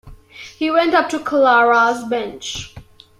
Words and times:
He 0.57 0.71
went 0.71 0.95
up 0.95 1.09
to 1.09 1.19
Clara’s 1.19 2.05
bench. 2.05 2.73